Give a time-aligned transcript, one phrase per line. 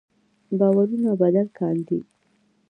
[0.59, 1.99] باورونه بدل کاندي.